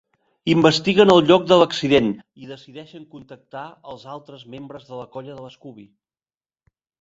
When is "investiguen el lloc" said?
0.51-1.43